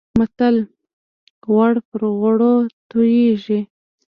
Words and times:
متل: 0.19 0.55
غوړ 1.47 1.73
پر 1.89 2.01
غوړو 2.17 2.53
تويېږي. 2.89 3.59